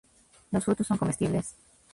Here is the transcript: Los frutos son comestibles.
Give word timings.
Los 0.49 0.63
frutos 0.65 0.87
son 0.87 0.97
comestibles. 0.97 1.53